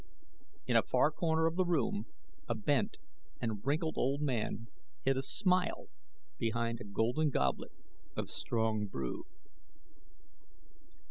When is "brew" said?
8.87-9.25